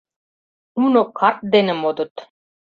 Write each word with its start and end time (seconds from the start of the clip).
Нуно 0.79 0.99
карт 1.17 1.39
дене 1.53 1.73
модыт. 1.81 2.13